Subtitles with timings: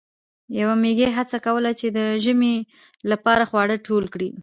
[0.59, 2.55] یوې میږی هڅه کوله چې د ژمي
[3.11, 4.29] لپاره خواړه ټول کړي.